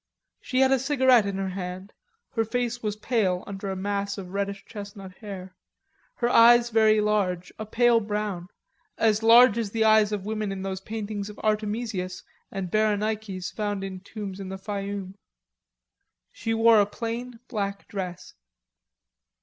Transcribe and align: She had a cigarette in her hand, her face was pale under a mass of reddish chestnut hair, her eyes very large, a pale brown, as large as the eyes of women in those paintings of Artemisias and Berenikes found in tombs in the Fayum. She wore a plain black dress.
She 0.41 0.61
had 0.61 0.71
a 0.71 0.79
cigarette 0.79 1.27
in 1.27 1.35
her 1.37 1.49
hand, 1.49 1.93
her 2.33 2.43
face 2.43 2.81
was 2.81 2.95
pale 2.95 3.43
under 3.45 3.69
a 3.69 3.75
mass 3.75 4.17
of 4.17 4.29
reddish 4.31 4.65
chestnut 4.65 5.11
hair, 5.17 5.55
her 6.15 6.27
eyes 6.29 6.71
very 6.71 6.99
large, 6.99 7.51
a 7.59 7.67
pale 7.67 7.99
brown, 7.99 8.47
as 8.97 9.21
large 9.21 9.59
as 9.59 9.69
the 9.69 9.83
eyes 9.83 10.11
of 10.11 10.25
women 10.25 10.51
in 10.51 10.63
those 10.63 10.81
paintings 10.81 11.29
of 11.29 11.37
Artemisias 11.43 12.23
and 12.51 12.71
Berenikes 12.71 13.51
found 13.51 13.83
in 13.83 13.99
tombs 13.99 14.39
in 14.39 14.49
the 14.49 14.57
Fayum. 14.57 15.13
She 16.31 16.55
wore 16.55 16.81
a 16.81 16.87
plain 16.87 17.39
black 17.47 17.87
dress. 17.87 18.33